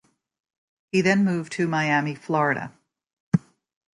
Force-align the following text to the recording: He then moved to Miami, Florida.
He 0.91 1.01
then 1.01 1.23
moved 1.25 1.51
to 1.53 1.67
Miami, 1.67 2.15
Florida. 2.15 2.73